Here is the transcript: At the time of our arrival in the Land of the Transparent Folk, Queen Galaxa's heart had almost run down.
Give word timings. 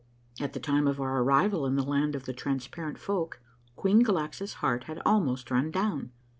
At 0.39 0.53
the 0.53 0.59
time 0.59 0.87
of 0.87 0.99
our 0.99 1.21
arrival 1.21 1.63
in 1.67 1.75
the 1.75 1.83
Land 1.83 2.15
of 2.15 2.25
the 2.25 2.33
Transparent 2.33 2.97
Folk, 2.97 3.39
Queen 3.75 4.03
Galaxa's 4.03 4.53
heart 4.53 4.85
had 4.85 4.99
almost 5.05 5.51
run 5.51 5.69
down. 5.69 6.09